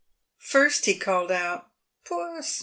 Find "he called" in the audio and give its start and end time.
0.87-1.31